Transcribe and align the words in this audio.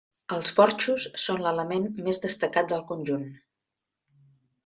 Els 0.35 0.51
porxos 0.59 1.03
són 1.23 1.43
l'element 1.47 1.85
més 2.07 2.21
destacat 2.25 2.73
del 2.73 2.83
conjunt. 2.93 3.27